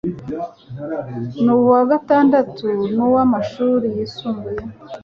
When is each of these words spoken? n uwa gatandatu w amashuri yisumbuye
n 1.43 1.45
uwa 1.55 1.81
gatandatu 1.91 2.65
w 3.13 3.15
amashuri 3.25 3.87
yisumbuye 3.97 4.61